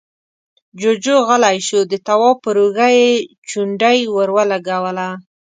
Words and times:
جُوجُو 0.79 1.17
غلی 1.27 1.57
شو، 1.67 1.79
د 1.91 1.93
تواب 2.07 2.37
پر 2.43 2.55
اوږه 2.63 2.87
يې 2.97 3.09
چونډۍ 3.49 3.99
ور 4.15 4.29
ولګوله: 4.37 5.07